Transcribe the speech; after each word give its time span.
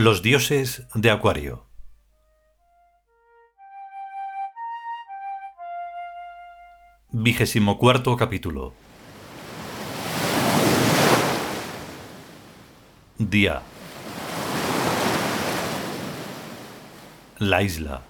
Los 0.00 0.22
dioses 0.22 0.86
de 0.94 1.10
Acuario. 1.10 1.66
Vigésimo 7.10 7.76
capítulo. 8.16 8.72
Día. 13.18 13.60
La 17.36 17.60
isla. 17.60 18.00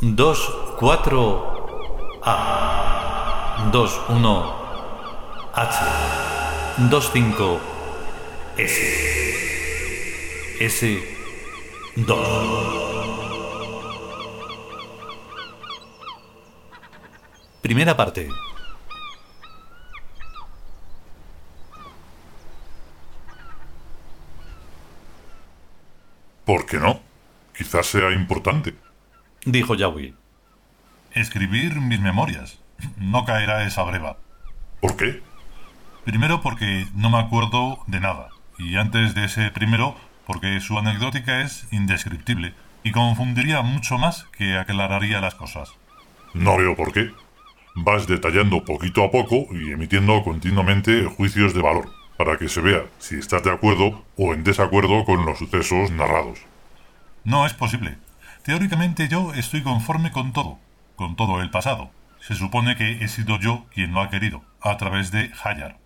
Dos, 0.00 0.50
cuatro, 0.80 2.20
A. 2.24 3.68
Dos, 3.70 4.00
uno, 4.08 4.54
H. 5.52 6.21
Dos, 6.78 7.10
cinco, 7.12 7.60
S. 8.56 8.80
S. 10.58 11.02
Dos. 11.96 12.72
Primera 17.60 17.94
parte. 17.94 18.28
¿Por 26.46 26.64
qué 26.64 26.78
no? 26.78 27.00
Quizás 27.54 27.86
sea 27.86 28.12
importante. 28.12 28.74
Dijo 29.44 29.74
Yahweh. 29.74 30.14
Escribir 31.12 31.80
mis 31.80 32.00
memorias. 32.00 32.60
No 32.96 33.26
caerá 33.26 33.66
esa 33.66 33.82
breva. 33.82 34.16
¿Por 34.80 34.96
qué? 34.96 35.22
Primero 36.04 36.40
porque 36.40 36.86
no 36.94 37.10
me 37.10 37.18
acuerdo 37.18 37.78
de 37.86 38.00
nada. 38.00 38.28
Y 38.58 38.76
antes 38.76 39.14
de 39.14 39.24
ese 39.24 39.50
primero, 39.50 39.96
porque 40.26 40.60
su 40.60 40.78
anecdótica 40.78 41.42
es 41.42 41.68
indescriptible 41.70 42.54
y 42.82 42.90
confundiría 42.90 43.62
mucho 43.62 43.98
más 43.98 44.24
que 44.36 44.56
aclararía 44.56 45.20
las 45.20 45.36
cosas. 45.36 45.74
No 46.34 46.56
veo 46.56 46.74
por 46.74 46.92
qué. 46.92 47.12
Vas 47.74 48.06
detallando 48.06 48.64
poquito 48.64 49.04
a 49.04 49.10
poco 49.10 49.46
y 49.52 49.72
emitiendo 49.72 50.22
continuamente 50.24 51.04
juicios 51.04 51.54
de 51.54 51.62
valor, 51.62 51.90
para 52.16 52.36
que 52.36 52.48
se 52.48 52.60
vea 52.60 52.84
si 52.98 53.16
estás 53.16 53.42
de 53.44 53.52
acuerdo 53.52 54.04
o 54.16 54.34
en 54.34 54.42
desacuerdo 54.44 55.04
con 55.04 55.24
los 55.24 55.38
sucesos 55.38 55.90
narrados. 55.90 56.40
No 57.24 57.46
es 57.46 57.54
posible. 57.54 57.96
Teóricamente 58.42 59.08
yo 59.08 59.32
estoy 59.34 59.62
conforme 59.62 60.10
con 60.10 60.32
todo, 60.32 60.58
con 60.96 61.14
todo 61.14 61.40
el 61.40 61.50
pasado. 61.50 61.90
Se 62.20 62.34
supone 62.34 62.76
que 62.76 63.04
he 63.04 63.08
sido 63.08 63.38
yo 63.38 63.66
quien 63.72 63.92
lo 63.92 64.00
ha 64.00 64.10
querido, 64.10 64.42
a 64.60 64.76
través 64.76 65.12
de 65.12 65.30
Hayar. 65.44 65.81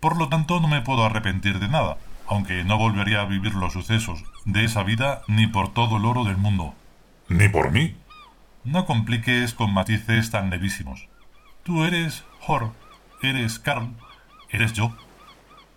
Por 0.00 0.16
lo 0.16 0.28
tanto 0.28 0.60
no 0.60 0.68
me 0.68 0.82
puedo 0.82 1.04
arrepentir 1.04 1.58
de 1.58 1.68
nada, 1.68 1.98
aunque 2.26 2.64
no 2.64 2.78
volvería 2.78 3.20
a 3.20 3.26
vivir 3.26 3.54
los 3.54 3.72
sucesos 3.72 4.24
de 4.44 4.64
esa 4.64 4.82
vida 4.82 5.22
ni 5.26 5.46
por 5.46 5.72
todo 5.72 5.96
el 5.96 6.04
oro 6.04 6.24
del 6.24 6.36
mundo. 6.36 6.74
Ni 7.28 7.48
por 7.48 7.72
mí. 7.72 7.96
No 8.64 8.86
compliques 8.86 9.54
con 9.54 9.72
matices 9.72 10.30
tan 10.30 10.50
levísimos. 10.50 11.08
Tú 11.62 11.84
eres 11.84 12.24
Hor, 12.46 12.72
eres 13.22 13.58
Carl, 13.58 13.94
eres 14.50 14.72
yo. 14.72 14.96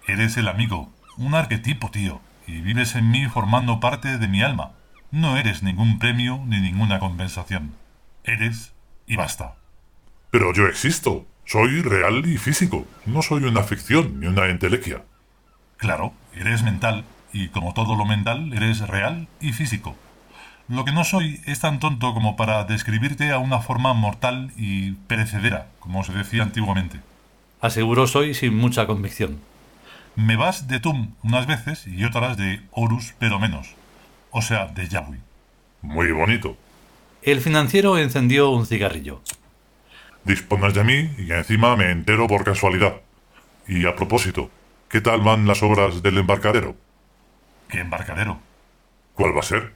Eres 0.08 0.38
el 0.38 0.48
amigo, 0.48 0.92
un 1.18 1.36
arquetipo, 1.36 1.92
tío, 1.92 2.22
y 2.48 2.62
vives 2.62 2.96
en 2.96 3.12
mí 3.12 3.28
formando 3.28 3.80
parte 3.80 4.18
de 4.18 4.28
mi 4.28 4.42
alma. 4.42 4.72
No 5.12 5.38
eres 5.38 5.64
ningún 5.64 6.00
premio 6.00 6.42
ni 6.46 6.60
ninguna 6.60 7.00
compensación. 7.00 7.76
Eres 8.24 8.74
y 9.08 9.16
basta. 9.16 9.56
Pero 10.32 10.54
yo 10.54 10.68
existo. 10.68 11.26
Soy 11.52 11.82
real 11.82 12.26
y 12.26 12.38
físico. 12.38 12.88
No 13.06 13.22
soy 13.22 13.44
una 13.44 13.64
ficción 13.64 14.22
ni 14.22 14.28
una 14.28 14.48
entelequia. 14.48 15.04
Claro, 15.76 16.14
eres 16.34 16.64
mental, 16.64 17.04
y 17.34 17.50
como 17.50 17.74
todo 17.74 17.98
lo 17.98 18.06
mental, 18.06 18.54
eres 18.54 18.88
real 18.88 19.28
y 19.42 19.52
físico. 19.52 19.98
Lo 20.70 20.86
que 20.86 20.94
no 20.94 21.04
soy 21.04 21.42
es 21.46 21.60
tan 21.60 21.82
tonto 21.82 22.14
como 22.14 22.38
para 22.38 22.64
describirte 22.64 23.34
a 23.34 23.40
una 23.40 23.60
forma 23.60 23.92
mortal 23.94 24.54
y 24.56 24.92
perecedera, 25.10 25.68
como 25.80 26.06
se 26.06 26.14
decía 26.14 26.42
antiguamente. 26.42 27.02
Aseguró 27.60 28.08
Soy 28.08 28.34
sin 28.34 28.56
mucha 28.56 28.88
convicción. 28.88 29.42
Me 30.16 30.38
vas 30.38 30.70
de 30.70 30.80
Tum 30.80 31.16
unas 31.22 31.48
veces 31.48 31.86
y 31.86 32.06
otras 32.06 32.38
de 32.38 32.62
Horus, 32.72 33.14
pero 33.20 33.40
menos. 33.40 33.76
O 34.30 34.42
sea, 34.42 34.68
de 34.68 34.88
Yahweh. 34.88 35.20
Muy 35.82 36.14
bonito. 36.14 36.56
El 37.22 37.42
financiero 37.42 37.98
encendió 37.98 38.52
un 38.52 38.66
cigarrillo. 38.66 39.22
Dispones 40.24 40.74
de 40.74 40.84
mí 40.84 41.09
y 41.18 41.32
encima 41.32 41.76
me 41.76 41.90
entero 41.90 42.28
por 42.28 42.44
casualidad. 42.44 43.02
Y 43.68 43.88
a 43.88 43.96
propósito, 43.96 44.52
¿qué 44.90 45.02
tal 45.02 45.22
van 45.22 45.48
las 45.48 45.64
obras 45.64 46.04
del 46.04 46.18
embarcadero? 46.18 46.76
¿Qué 47.68 47.80
embarcadero? 47.80 48.40
¿Cuál 49.16 49.36
va 49.36 49.40
a 49.40 49.44
ser? 49.44 49.74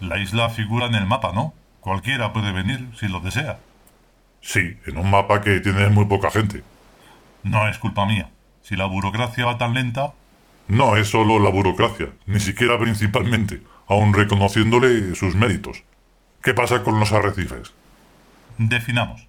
La 0.00 0.18
isla 0.18 0.48
figura 0.48 0.86
en 0.86 0.94
el 0.94 1.06
mapa, 1.06 1.32
¿no? 1.32 1.54
Cualquiera 1.80 2.32
puede 2.32 2.52
venir 2.52 2.88
si 2.98 3.08
lo 3.08 3.20
desea. 3.20 3.58
Sí, 4.40 4.78
en 4.86 4.96
un 4.96 5.10
mapa 5.10 5.40
que 5.40 5.60
tiene 5.60 5.88
muy 5.88 6.06
poca 6.06 6.30
gente. 6.30 6.62
No 7.42 7.68
es 7.68 7.78
culpa 7.78 8.06
mía. 8.06 8.30
Si 8.62 8.76
la 8.76 8.86
burocracia 8.86 9.44
va 9.46 9.58
tan 9.58 9.74
lenta... 9.74 10.12
No 10.68 10.96
es 10.96 11.08
solo 11.08 11.38
la 11.38 11.50
burocracia, 11.50 12.08
ni 12.26 12.40
siquiera 12.40 12.78
principalmente, 12.78 13.62
aun 13.86 14.12
reconociéndole 14.12 15.14
sus 15.14 15.36
méritos. 15.36 15.84
¿Qué 16.42 16.54
pasa 16.54 16.82
con 16.82 16.98
los 16.98 17.12
arrecifes? 17.12 17.72
Definamos. 18.58 19.28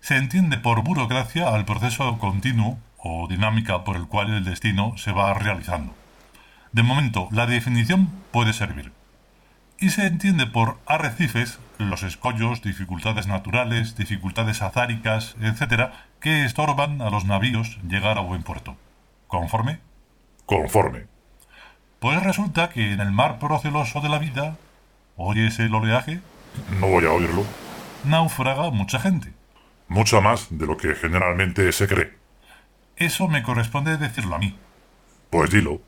Se 0.00 0.16
entiende 0.16 0.58
por 0.58 0.82
burocracia 0.82 1.48
al 1.48 1.64
proceso 1.64 2.18
continuo 2.18 2.78
o 2.98 3.26
dinámica 3.28 3.84
por 3.84 3.96
el 3.96 4.06
cual 4.06 4.32
el 4.32 4.44
destino 4.44 4.96
se 4.96 5.12
va 5.12 5.34
realizando. 5.34 5.94
De 6.72 6.82
momento, 6.82 7.28
la 7.30 7.46
definición 7.46 8.10
puede 8.32 8.52
servir. 8.52 8.92
Y 9.78 9.90
se 9.90 10.06
entiende 10.06 10.46
por 10.46 10.78
arrecifes 10.86 11.58
los 11.78 12.02
escollos, 12.02 12.62
dificultades 12.62 13.26
naturales, 13.26 13.96
dificultades 13.96 14.62
azáricas, 14.62 15.36
etc., 15.40 15.90
que 16.20 16.44
estorban 16.44 17.02
a 17.02 17.10
los 17.10 17.24
navíos 17.24 17.78
llegar 17.86 18.18
a 18.18 18.22
buen 18.22 18.42
puerto. 18.42 18.76
¿Conforme? 19.26 19.80
Conforme. 20.46 21.06
Pues 21.98 22.22
resulta 22.22 22.70
que 22.70 22.92
en 22.92 23.00
el 23.00 23.10
mar 23.10 23.38
proceloso 23.38 24.00
de 24.00 24.08
la 24.08 24.18
vida, 24.18 24.56
¿oyes 25.16 25.58
el 25.58 25.74
oleaje? 25.74 26.20
No 26.80 26.88
voy 26.88 27.04
a 27.04 27.10
oírlo. 27.12 27.44
Naufraga 28.04 28.70
mucha 28.70 28.98
gente. 28.98 29.32
Mucha 29.88 30.20
más 30.20 30.48
de 30.50 30.66
lo 30.66 30.76
que 30.76 30.94
generalmente 30.94 31.70
se 31.72 31.86
cree. 31.86 32.12
Eso 32.96 33.28
me 33.28 33.42
corresponde 33.42 33.96
decirlo 33.96 34.36
a 34.36 34.38
mí. 34.38 34.56
Pues 35.30 35.50
dilo. 35.50 35.80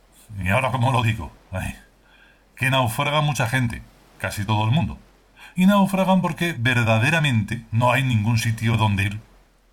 ¿Y 0.43 0.49
ahora 0.51 0.71
cómo 0.71 0.93
lo 0.93 1.03
digo? 1.03 1.33
Ay, 1.51 1.75
que 2.55 2.71
naufraga 2.71 3.21
mucha 3.21 3.49
gente, 3.49 3.83
casi 4.19 4.45
todo 4.45 4.65
el 4.65 4.71
mundo. 4.71 4.99
Y 5.55 5.67
naufragan 5.67 6.21
porque 6.21 6.55
verdaderamente 6.59 7.65
no 7.73 7.93
hay 7.93 8.03
ningún 8.03 8.39
sitio 8.39 8.77
donde 8.77 9.05
ir. 9.05 9.21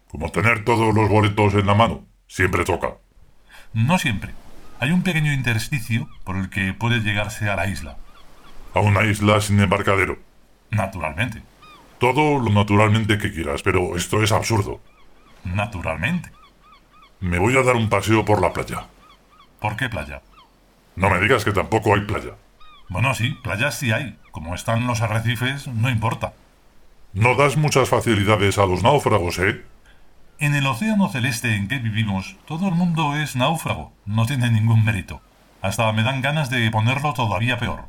Como 0.10 0.31
tener 0.31 0.63
todos 0.63 0.95
los 0.95 1.10
boletos 1.10 1.54
en 1.56 1.68
la 1.68 1.75
mano. 1.75 2.06
Siempre 2.27 2.63
toca. 2.63 2.95
No 3.74 4.00
siempre. 4.00 4.33
Hay 4.80 4.92
un 4.92 5.04
pequeño 5.04 5.33
intersticio 5.33 6.07
por 6.24 6.38
el 6.38 6.50
que 6.50 6.74
puede 6.74 7.00
llegarse 7.01 7.50
a 7.50 7.56
la 7.56 7.68
isla. 7.68 7.98
A 8.74 8.80
una 8.80 9.04
isla 9.04 9.42
sin 9.42 9.60
embarcadero. 9.60 10.18
Naturalmente. 10.72 11.42
Todo 12.00 12.39
lo 12.39 12.50
naturalmente 12.51 13.18
que 13.18 13.31
quieras, 13.31 13.62
pero 13.63 13.95
esto 13.95 14.21
es 14.21 14.31
absurdo. 14.31 14.81
Naturalmente. 15.44 16.31
Me 17.19 17.39
voy 17.39 17.57
a 17.57 17.63
dar 17.63 17.75
un 17.75 17.89
paseo 17.89 18.25
por 18.25 18.42
la 18.42 18.53
playa. 18.53 18.88
¿Por 19.59 19.75
qué 19.75 19.89
playa? 19.89 20.21
No 20.95 21.09
me 21.09 21.19
digas 21.19 21.45
que 21.45 21.51
tampoco 21.51 21.94
hay 21.94 22.01
playa. 22.01 22.31
Bueno, 22.89 23.13
sí, 23.13 23.31
playas 23.44 23.80
sí 23.80 23.92
hay. 23.92 24.18
Como 24.31 24.53
están 24.53 24.86
los 24.86 25.01
arrecifes, 25.01 25.68
no 25.68 25.89
importa. 25.89 26.33
No 27.13 27.36
das 27.36 27.56
muchas 27.56 27.89
facilidades 27.89 28.57
a 28.57 28.65
los 28.65 28.83
náufragos, 28.83 29.39
¿eh? 29.39 29.63
En 30.38 30.53
el 30.53 30.68
océano 30.68 31.07
celeste 31.09 31.56
en 31.56 31.69
que 31.69 31.80
vivimos, 31.80 32.36
todo 32.45 32.68
el 32.68 32.75
mundo 32.75 33.15
es 33.15 33.38
náufrago. 33.38 33.94
No 34.06 34.25
tiene 34.25 34.51
ningún 34.51 34.83
mérito. 34.83 35.21
Hasta 35.62 35.91
me 35.94 36.03
dan 36.03 36.21
ganas 36.21 36.50
de 36.50 36.69
ponerlo 36.69 37.13
todavía 37.13 37.57
peor. 37.57 37.86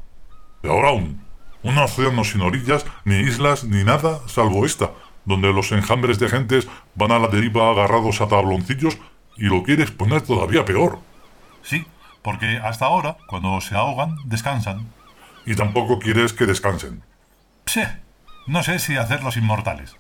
Peor 0.62 0.86
aún. 0.86 1.25
Un 1.66 1.76
océano 1.78 2.22
sin 2.22 2.42
orillas, 2.42 2.86
ni 3.04 3.16
islas, 3.16 3.64
ni 3.64 3.82
nada, 3.82 4.20
salvo 4.28 4.64
esta, 4.64 4.92
donde 5.24 5.52
los 5.52 5.72
enjambres 5.72 6.20
de 6.20 6.28
gentes 6.28 6.68
van 6.94 7.10
a 7.10 7.18
la 7.18 7.26
deriva 7.26 7.68
agarrados 7.68 8.20
a 8.20 8.28
tabloncillos 8.28 8.96
y 9.36 9.46
lo 9.46 9.64
quieres 9.64 9.90
poner 9.90 10.22
todavía 10.22 10.64
peor. 10.64 11.00
Sí, 11.62 11.84
porque 12.22 12.58
hasta 12.58 12.86
ahora, 12.86 13.16
cuando 13.26 13.60
se 13.60 13.74
ahogan, 13.74 14.14
descansan. 14.26 14.86
Y 15.44 15.56
tampoco 15.56 15.98
quieres 15.98 16.32
que 16.32 16.46
descansen. 16.46 17.02
Pse, 17.64 17.98
no 18.46 18.62
sé 18.62 18.78
si 18.78 18.96
hacerlos 18.96 19.36
inmortales. 19.36 19.96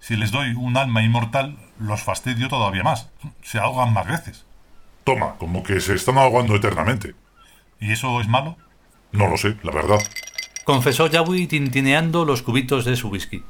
Si 0.00 0.16
les 0.16 0.32
doy 0.32 0.54
un 0.54 0.76
alma 0.76 1.04
inmortal, 1.04 1.56
los 1.78 2.02
fastidio 2.02 2.48
todavía 2.48 2.82
más. 2.82 3.08
Se 3.40 3.60
ahogan 3.60 3.92
más 3.92 4.08
veces. 4.08 4.46
Toma, 5.04 5.36
como 5.38 5.62
que 5.62 5.80
se 5.80 5.94
están 5.94 6.18
ahogando 6.18 6.56
eternamente. 6.56 7.14
¿Y 7.78 7.92
eso 7.92 8.20
es 8.20 8.26
malo? 8.26 8.56
No 9.12 9.28
lo 9.28 9.36
sé, 9.36 9.56
la 9.62 9.70
verdad. 9.70 10.00
Confesó 10.64 11.08
Yahweh 11.08 11.46
tintineando 11.46 12.24
los 12.24 12.42
cubitos 12.42 12.86
de 12.86 12.96
su 12.96 13.08
whisky. 13.08 13.44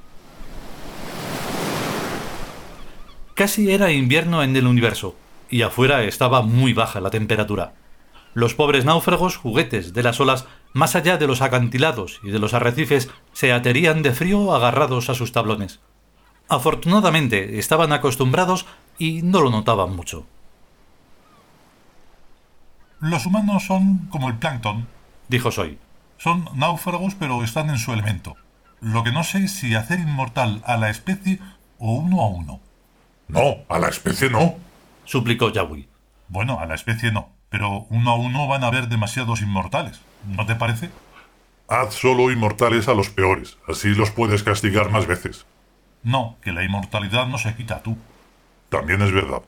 Casi 3.35 3.71
era 3.73 3.93
invierno 3.93 4.43
en 4.43 4.55
el 4.57 4.67
universo. 4.67 5.17
y 5.51 5.63
afuera 5.63 6.03
estaba 6.03 6.43
muy 6.43 6.73
baja 6.73 7.01
la 7.01 7.11
temperatura. 7.11 7.75
Los 8.33 8.55
pobres 8.55 8.85
náufragos, 8.85 9.37
juguetes 9.37 9.93
de 9.93 10.03
las 10.03 10.19
olas, 10.19 10.47
más 10.73 10.97
allá 10.97 11.17
de 11.17 11.29
los 11.29 11.43
acantilados 11.43 12.19
y 12.25 12.31
de 12.31 12.41
los 12.41 12.55
arrecifes, 12.55 13.11
se 13.33 13.53
aterían 13.53 14.03
de 14.03 14.13
frío 14.13 14.53
agarrados 14.53 15.11
a 15.11 15.15
sus 15.15 15.31
tablones. 15.31 15.79
Afortunadamente 16.49 17.61
estaban 17.61 17.93
acostumbrados 17.93 18.67
y 18.99 19.23
no 19.23 19.41
lo 19.41 19.51
notaban 19.51 19.95
mucho. 19.95 20.27
Los 22.99 23.27
humanos 23.27 23.65
son 23.67 24.09
como 24.11 24.29
el 24.29 24.37
plancton, 24.37 24.89
dijo 25.29 25.53
Soy. 25.53 25.79
Son 26.25 26.49
náufragos 26.55 27.15
pero 27.17 27.45
están 27.45 27.69
en 27.69 27.77
su 27.77 27.93
elemento. 27.93 28.35
Lo 28.81 29.05
que 29.05 29.13
no 29.13 29.25
sé 29.25 29.45
es 29.45 29.53
si 29.53 29.75
hacer 29.75 30.01
inmortal 30.01 30.63
a 30.65 30.79
la 30.79 30.89
especie 30.89 31.39
o 31.79 31.93
uno 31.93 32.23
a 32.23 32.29
uno. 32.29 32.61
No, 33.29 33.57
a 33.69 33.79
la 33.79 33.89
especie 33.89 34.31
no, 34.31 34.55
suplicó 35.05 35.53
Yawi. 35.53 35.87
Bueno, 36.29 36.61
a 36.61 36.65
la 36.65 36.77
especie 36.77 37.13
no, 37.13 37.29
pero 37.51 37.85
uno 37.91 38.13
a 38.13 38.15
uno 38.17 38.49
van 38.49 38.65
a 38.65 38.69
haber 38.69 38.89
demasiados 38.89 39.43
inmortales. 39.43 40.01
¿No 40.27 40.47
te 40.47 40.55
parece? 40.55 40.89
Haz 41.69 41.93
solo 41.93 42.31
inmortales 42.31 42.89
a 42.89 42.95
los 42.95 43.11
peores, 43.11 43.59
así 43.69 43.89
los 43.89 44.11
puedes 44.11 44.43
castigar 44.43 44.89
más 44.89 45.07
veces. 45.07 45.45
No, 46.05 46.39
que 46.41 46.53
la 46.53 46.65
inmortalidad 46.65 47.27
no 47.27 47.37
se 47.37 47.55
quita 47.55 47.83
tú. 47.83 47.99
También 48.71 49.03
es 49.03 49.13
verdad. 49.13 49.43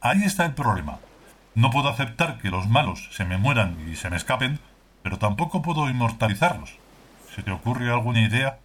Ahí 0.00 0.22
está 0.22 0.44
el 0.44 0.54
problema. 0.54 1.00
No 1.56 1.72
puedo 1.72 1.88
aceptar 1.88 2.38
que 2.38 2.50
los 2.50 2.68
malos 2.68 3.08
se 3.10 3.24
me 3.24 3.36
mueran 3.36 3.76
y 3.90 3.96
se 3.96 4.10
me 4.10 4.16
escapen, 4.16 4.60
pero 5.02 5.18
tampoco 5.18 5.62
puedo 5.62 5.88
inmortalizarlos. 5.88 6.76
¿Se 7.34 7.42
te 7.42 7.50
ocurre 7.50 7.90
alguna 7.90 8.26
idea? 8.26 8.58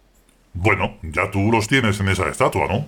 Bueno, 0.54 0.96
ya 1.02 1.30
tú 1.30 1.50
los 1.50 1.68
tienes 1.68 2.00
en 2.00 2.08
esa 2.08 2.28
estatua, 2.28 2.66
¿no? 2.68 2.86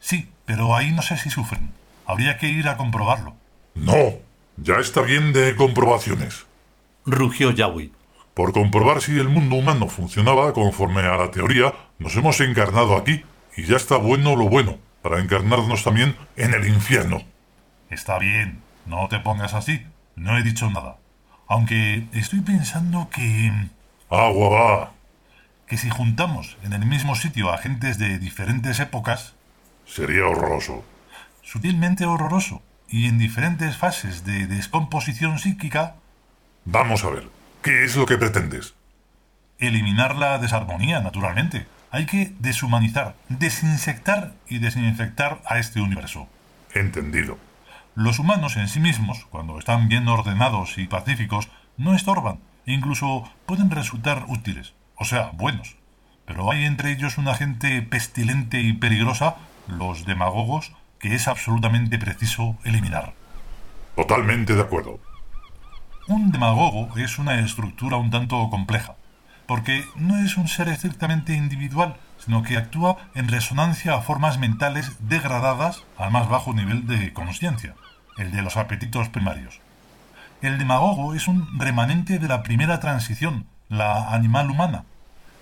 Sí, 0.00 0.28
pero 0.44 0.76
ahí 0.76 0.92
no 0.92 1.02
sé 1.02 1.16
si 1.16 1.30
sufren. 1.30 1.70
Habría 2.06 2.38
que 2.38 2.48
ir 2.48 2.68
a 2.68 2.76
comprobarlo. 2.76 3.34
No, 3.74 4.14
ya 4.56 4.74
está 4.76 5.02
bien 5.02 5.32
de 5.32 5.56
comprobaciones. 5.56 6.46
Rugió 7.04 7.50
Yawi. 7.50 7.92
Por 8.34 8.52
comprobar 8.52 9.00
si 9.00 9.18
el 9.18 9.28
mundo 9.28 9.56
humano 9.56 9.88
funcionaba 9.88 10.52
conforme 10.52 11.00
a 11.00 11.16
la 11.16 11.30
teoría, 11.30 11.74
nos 11.98 12.14
hemos 12.16 12.40
encarnado 12.40 12.96
aquí 12.96 13.24
y 13.56 13.64
ya 13.64 13.76
está 13.76 13.96
bueno 13.96 14.36
lo 14.36 14.48
bueno, 14.48 14.78
para 15.02 15.18
encarnarnos 15.18 15.82
también 15.82 16.16
en 16.36 16.54
el 16.54 16.68
infierno. 16.68 17.22
Está 17.90 18.18
bien, 18.18 18.62
no 18.86 19.08
te 19.08 19.18
pongas 19.18 19.54
así. 19.54 19.84
No 20.14 20.38
he 20.38 20.42
dicho 20.42 20.70
nada. 20.70 20.96
Aunque 21.48 22.06
estoy 22.12 22.40
pensando 22.42 23.08
que... 23.10 23.50
Agua 24.10 24.48
va. 24.48 24.92
Que 25.66 25.78
si 25.78 25.88
juntamos 25.88 26.58
en 26.62 26.74
el 26.74 26.84
mismo 26.84 27.14
sitio 27.14 27.50
a 27.50 27.58
gentes 27.58 27.98
de 27.98 28.18
diferentes 28.18 28.78
épocas... 28.80 29.34
Sería 29.86 30.26
horroroso. 30.26 30.84
Sutilmente 31.42 32.04
horroroso. 32.04 32.62
Y 32.86 33.06
en 33.06 33.18
diferentes 33.18 33.76
fases 33.76 34.24
de 34.24 34.46
descomposición 34.46 35.38
psíquica... 35.38 35.96
Vamos 36.66 37.04
a 37.04 37.10
ver. 37.10 37.28
¿Qué 37.62 37.84
es 37.84 37.96
lo 37.96 38.04
que 38.04 38.18
pretendes? 38.18 38.74
Eliminar 39.58 40.16
la 40.16 40.38
desarmonía, 40.38 41.00
naturalmente. 41.00 41.66
Hay 41.90 42.04
que 42.04 42.34
deshumanizar, 42.38 43.14
desinsectar 43.30 44.34
y 44.48 44.58
desinfectar 44.58 45.40
a 45.46 45.58
este 45.58 45.80
universo. 45.80 46.28
Entendido. 46.74 47.38
Los 47.98 48.20
humanos 48.20 48.56
en 48.56 48.68
sí 48.68 48.78
mismos, 48.78 49.26
cuando 49.28 49.58
están 49.58 49.88
bien 49.88 50.06
ordenados 50.06 50.78
y 50.78 50.86
pacíficos, 50.86 51.48
no 51.76 51.96
estorban 51.96 52.38
e 52.64 52.72
incluso 52.72 53.28
pueden 53.44 53.72
resultar 53.72 54.26
útiles, 54.28 54.72
o 54.94 55.04
sea, 55.04 55.32
buenos. 55.34 55.74
Pero 56.24 56.48
hay 56.52 56.64
entre 56.64 56.92
ellos 56.92 57.18
una 57.18 57.34
gente 57.34 57.82
pestilente 57.82 58.60
y 58.60 58.72
peligrosa, 58.72 59.34
los 59.66 60.06
demagogos, 60.06 60.70
que 61.00 61.16
es 61.16 61.26
absolutamente 61.26 61.98
preciso 61.98 62.56
eliminar. 62.62 63.14
Totalmente 63.96 64.54
de 64.54 64.62
acuerdo. 64.62 65.00
Un 66.06 66.30
demagogo 66.30 66.96
es 66.96 67.18
una 67.18 67.40
estructura 67.40 67.96
un 67.96 68.12
tanto 68.12 68.48
compleja, 68.48 68.94
porque 69.48 69.86
no 69.96 70.18
es 70.18 70.36
un 70.36 70.46
ser 70.46 70.68
estrictamente 70.68 71.34
individual, 71.34 71.96
sino 72.18 72.42
que 72.42 72.58
actúa 72.58 72.98
en 73.14 73.28
resonancia 73.28 73.94
a 73.94 74.02
formas 74.02 74.38
mentales 74.38 74.92
degradadas 75.00 75.84
al 75.96 76.10
más 76.10 76.28
bajo 76.28 76.52
nivel 76.52 76.86
de 76.86 77.12
conciencia 77.14 77.74
el 78.18 78.30
de 78.30 78.42
los 78.42 78.58
apetitos 78.58 79.08
primarios. 79.08 79.60
El 80.42 80.58
demagogo 80.58 81.14
es 81.14 81.28
un 81.28 81.58
remanente 81.58 82.18
de 82.18 82.28
la 82.28 82.42
primera 82.42 82.78
transición, 82.78 83.46
la 83.70 84.10
animal 84.10 84.50
humana. 84.50 84.84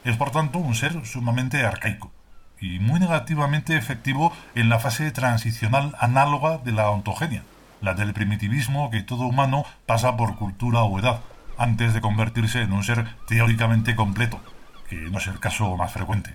Es 0.04 0.16
por 0.16 0.30
tanto 0.30 0.58
un 0.58 0.76
ser 0.76 1.04
sumamente 1.04 1.66
arcaico 1.66 2.12
y 2.60 2.78
muy 2.78 3.00
negativamente 3.00 3.76
efectivo 3.76 4.32
en 4.54 4.68
la 4.68 4.78
fase 4.78 5.10
transicional 5.10 5.96
análoga 5.98 6.58
de 6.58 6.72
la 6.72 6.90
ontogenia, 6.90 7.42
la 7.80 7.94
del 7.94 8.14
primitivismo 8.14 8.90
que 8.90 9.02
todo 9.02 9.26
humano 9.26 9.64
pasa 9.84 10.16
por 10.16 10.36
cultura 10.36 10.82
o 10.84 10.98
edad, 10.98 11.20
antes 11.58 11.94
de 11.94 12.00
convertirse 12.00 12.62
en 12.62 12.72
un 12.72 12.84
ser 12.84 13.06
teóricamente 13.26 13.96
completo, 13.96 14.40
que 14.88 14.96
no 14.96 15.18
es 15.18 15.26
el 15.26 15.40
caso 15.40 15.76
más 15.76 15.92
frecuente. 15.92 16.34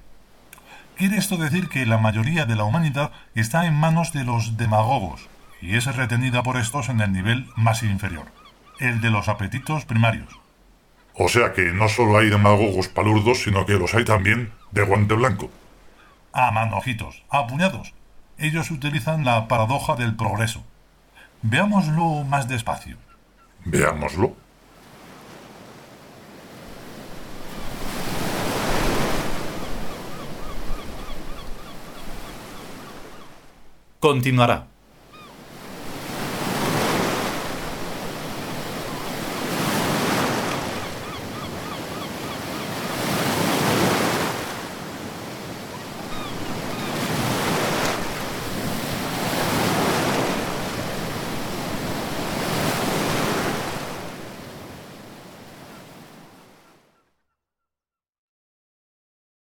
Quiere 0.97 1.18
esto 1.18 1.38
decir 1.38 1.69
que 1.69 1.85
la 1.85 1.97
mayoría 1.97 2.45
de 2.45 2.56
la 2.56 2.63
humanidad 2.63 3.12
está 3.33 3.65
en 3.65 3.73
manos 3.73 4.13
de 4.13 4.23
los 4.23 4.57
demagogos, 4.57 5.27
y 5.62 5.75
es 5.75 5.85
retenida 5.95 6.44
por 6.44 6.57
estos 6.57 6.89
en 6.89 7.01
el 7.01 7.12
nivel 7.12 7.47
más 7.56 7.83
inferior, 7.83 8.25
el 8.79 9.01
de 9.01 9.09
los 9.09 9.27
apetitos 9.29 9.86
primarios. 9.86 10.41
O 11.13 11.27
sea 11.27 11.53
que 11.53 11.72
no 11.74 11.88
solo 11.89 12.17
hay 12.17 12.29
demagogos 12.29 12.88
palurdos, 12.88 13.43
sino 13.43 13.65
que 13.65 13.74
los 13.74 13.93
hay 13.93 14.05
también 14.05 14.51
de 14.72 14.84
guante 14.84 15.13
blanco. 15.13 15.50
A 16.34 16.51
manojitos, 16.51 17.24
a 17.29 17.48
puñados. 17.48 17.93
Ellos 18.38 18.72
utilizan 18.72 19.25
la 19.25 19.48
paradoja 19.48 19.96
del 19.96 20.15
progreso. 20.15 20.63
Veámoslo 21.41 22.24
más 22.24 22.48
despacio. 22.48 22.98
Veámoslo. 23.65 24.36
Continuará. 34.01 34.71